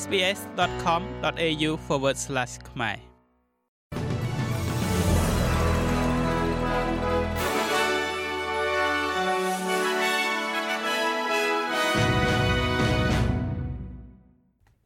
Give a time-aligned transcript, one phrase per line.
[0.00, 1.70] sbs.com.au/
[2.70, 2.98] ខ្មែរ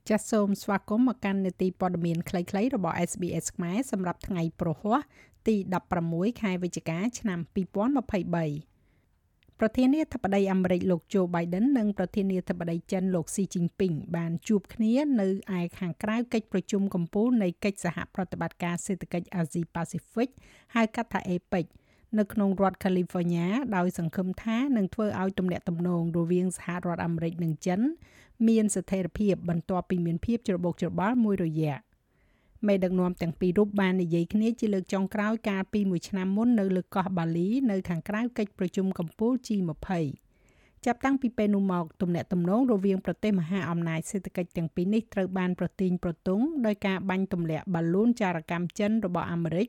[0.09, 5.01] ចាសសូមស្វាគមន៍មកកាន់នេតិព័ត៌មានខ្លីៗរបស់ SBS ខ្មែរសម្រាប់ថ្ងៃប្រហ័ស
[5.47, 5.57] ទី
[5.99, 8.76] 16ខែវិច្ឆិកាឆ្នាំ2023
[9.61, 20.29] ប្រធានាធិបតីអាមេរិកលោក Joe Biden និងប្រធានាធិបតីចិនលោក Xi Jinping បានជួបគ្នានៅឯខាងក្រៅកិច្ចប្រជុំកំពូលនៃកិច្ចសហប្រតិបត្តិការសេដ្ឋកិច្ចអាស៊ីប៉ាស៊ីហ្វិក
[20.75, 21.67] ហៅកាត់ថា APEC
[22.19, 27.81] នៅក្នុងរដ្ឋ California ដោយសង្ឃឹមថានឹងធ្វើឲ្យទំនាក់ទំនងរវាងសហរដ្ឋអាមេរិកនិងចិន
[28.49, 31.77] មានស្ថិរភាពបន្ទាប់ពីមានភាពច្របូកច្របល់មួយរយៈ
[32.69, 39.91] មេដឹកនាំទាំងពីររូបបាននិយាយគ្នាជាលើកចុងក្រោយកាលពីមួយឆ្នាំមុននៅលើកោះបាលីនៅខាងក្រៅកិច្ចប្រជុំកំពូល G20
[40.85, 49.69] ចាប់តាំងពីពេលនោះមកទំនាក់ទំនងរវាងប្រទេសមហាអំណាចសេដ្ឋកិច្ចទាំងពីរនេះត្រូវបានប្រទីងប្រទង់ដោយការបាញ់ទម្លាក់បាឡូនចារកម្មចិនរបស់អាមេរិក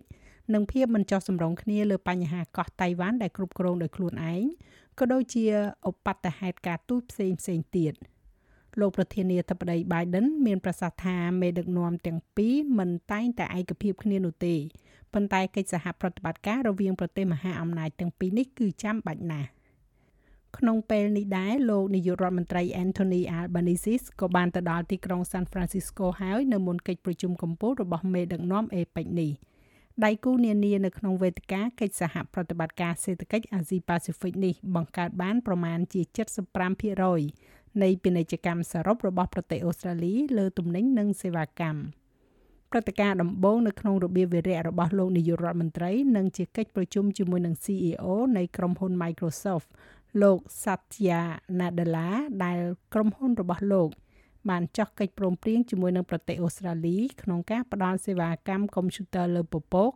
[0.53, 4.43] និងភាពមិនចុះសម្រុងគ្នាលើបញ្ហាកោះតៃវ៉ាន់ដែលគ្រប់គ្រងដោយខ្លួនឯង
[4.99, 5.45] ក៏ដូចជា
[5.89, 7.93] ឧបតហេតុការទូតផ្សេងផ្សេងទៀត។
[8.79, 14.55] លោកប្រធានាធិបតី Biden មានប្រសាសន៍ថាមេដឹកនាំទាំងពីរមិនតែងតែឯកភាពគ្នានោះទេ
[15.13, 19.49] ប៉ុន្តែកិច្ចសហប្រតិបត្តិការរវាងប្រទេសមហាអំណាចទាំងពីរនេះគឺចាំបាច់ណាស់
[20.57, 29.31] ក្នុងពេលនេះដែរលោកនាយករដ្ឋមន្ត្រី Anthony Albanese ក៏បានទៅដល់ទីក្រុង San Francisco ហើយនៅមុនកិច្ចប្រជុំកំពូលរបស់មេដឹកនាំ APEC នេះ
[30.05, 36.01] ដៃគូនានានៅក្នុងវេទិកាកិច្ចសហប្រតិបត្តិការសេដ្ឋកិច្ចអាស៊ីប៉ាស៊ីហ្វិកនេះបង្កើតបានប្រមាណជា
[36.65, 41.79] 75% នៃពាណិជ្ជកម្មសរុបរបស់ប្រទេសអូស្ត្រាលីលើទំនិញនិងសេវាកម្ម
[42.71, 49.67] ព្រឹត្តិការណ៍ដំបូងនៅក្នុងរបៀបវិរៈរបស់លោកនាយករដ្ឋមន្ត្រីនិងជាកិច្ចប្រជុំជាមួយនឹង CEO នៃក្រុមហ៊ុន Microsoft
[50.21, 51.21] លោក Satya
[51.59, 52.09] Nadella
[52.43, 52.59] ដែល
[52.93, 53.89] ក្រុមហ៊ុនរបស់លោក
[54.49, 59.91] បានចោះកិច្ចព្រមព្រៀងជាមួយនឹងប្រទេសអូស្ត្រាលីក្នុងការផ្តល់សេវាកម្មកុំព្យូទ័រលើពពក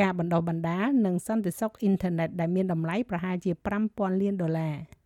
[0.00, 3.52] ការបណ្ដុះបណ្ដាលនិងសន្តិសុខអ៊ីនធឺណិតដែលមានតម្លៃប្រហែលជា
[3.86, 4.76] 5000លានដុល្លារ។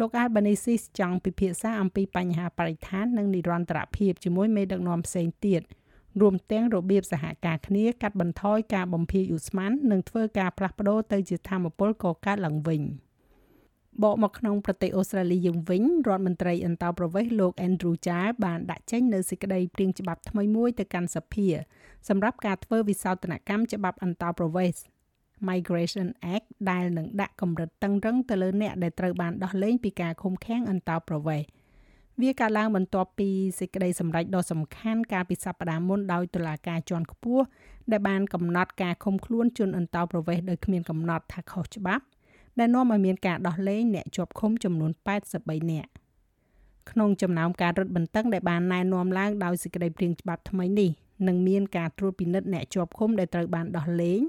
[0.00, 5.62] លោក Albanese ចង់ពិភាក្សាអំពីបញ្ហាបរិស្ថាននិងនិរន្តរភាពជាមួយមេដឹកនាំផ្សេងទៀត
[6.20, 12.82] រួមទាំងរបៀបសហការគ្នាកាត់បន្ថយការបំភាយឧស្ម័ននិងធ្វើការផ្លាស់ប្ដូរទៅជាធម្មពលកកើតឡើងវិញ
[14.02, 21.48] បកមកក្នុងប្រទេសអូស្ត្រាលីយើងវិញរដ្ឋមន្ត្រីអន្តរប្រវេសន៍លោក Andrew Char បានដាក់ចេញនូវសេចក្តីព្រាងច្បាប់ថ្មីមួយទៅកាន់សភា
[22.08, 24.82] សម្រាប់ការធ្វើវិសោធនកម្មច្បាប់អន្តរប្រវេសន៍
[25.48, 31.46] Migration Act ដែលនឹងដាក់កម្រិតតឹងរឹងទៅលើអ្នកដែលត្រូវបានដោះលែងពីការឃុំឃាំងអន្តោប្រវេសន៍
[32.22, 37.44] វាកើតឡើងបន្ទាប់ពីសេចក្តីសម្រេចដ៏សំខាន់កាលពីសប្តាហ៍មុនដោយតុលាការជាន់ខ្ពស់
[37.90, 42.04] ដែលបានកំណត់ការឃុំខ្លួនជនអន្តោប្រវេសន៍ដោយគ្មានកំណត់ថាខុសច្បាប់
[42.58, 44.90] ដែលនាំឲ្យមានការដោះលែងអ្នកជាប់ឃុំចំនួន
[45.30, 45.90] 83នាក់
[46.90, 50.90] ក្នុងចំណោមការរឹតបន្តឹងដែលបានណែនាំឡើងដោយសេចក្តីព្រាងច្បាប់ថ្មីនេះ
[51.28, 54.20] នឹងមានការត្រួតពិនិត្យអ្នកជាប់ឃុំដែលត្រូវបានដោះលែង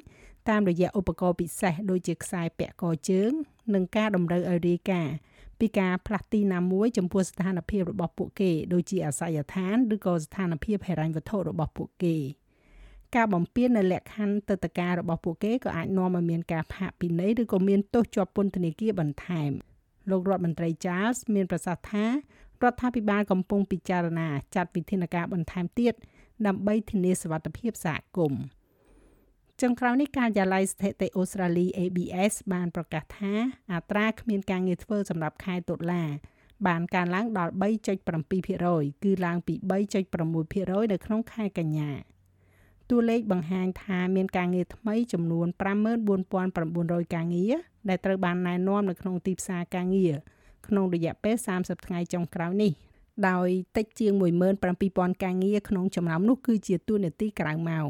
[0.49, 3.31] តាមរយៈឧបករណ៍ពិសេសដូចជាខ្សែពាក់កជើង
[3.73, 5.15] និងការតម្រូវឲ្យរាយការណ៍
[5.59, 12.15] ពីការផ្លាស់ទីណាមួយចំពោះស្ថានភាពរបស់ពួកគេដូចជាអាសយដ្ឋានឬក៏ស្ថានភាពហិរញ្ញវត្ថុរបស់ពួកគេ
[13.15, 19.51] ការបំពេញនៅលក្ខខណ្ឌទឹកតការរបស់ពួកគេក៏អាចនាំឲ្យមានការផាកពិន័យឬក៏មានទោសជាប់ពន្ធនាគារបន្ថែម
[20.09, 22.11] លោករដ្ឋមន្ត្រី Charles មានប្រសាសន៍ថារ
[22.71, 25.93] ដ្ឋាភិបាលកំពុងពិចារណាចាត់វិធានការបន្ថែមទៀត
[26.47, 28.41] ដើម្បីធានាសុវត្ថិភាពសហគមន៍
[29.63, 33.33] ចុងក្រោយនេះការិយាល័យស្ថិតិអូស្ត្រាលី ABS បានប្រកាសថា
[33.73, 36.03] អត្រាគ្មានការងារធ្វើសម្រាប់ខែតុលា
[36.67, 41.91] បានកើនឡើងដល់3.7%គឺឡើងពី3.6%នៅក្នុងខែកញ្ញា
[42.89, 45.47] តួលេខបង្ហាញថាមានការងារថ្មីចំនួន
[46.11, 47.53] 54,900ការងារ
[47.89, 50.13] ដែលត្រូវបានណែនាំនៅក្នុងទីផ្សារការងារ
[50.67, 52.71] ក្នុងរយៈពេល30ថ្ងៃចុងក្រោយនេះ
[53.29, 54.13] ដោយតិចជាង
[54.67, 57.89] 17,000ការងារក្នុងចំណោមនោះគឺជាតួនាទីក្រៅម៉ោង